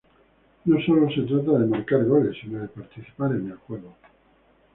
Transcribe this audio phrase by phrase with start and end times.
[0.65, 3.93] No sólo se trata de marcar goles, sino de participar en el juego.